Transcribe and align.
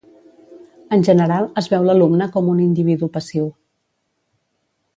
En 0.95 1.03
general, 1.09 1.45
es 1.61 1.67
veu 1.75 1.85
l'alumne 1.89 2.29
com 2.37 2.49
un 2.55 2.63
individu 2.65 3.11
passiu. 3.19 3.49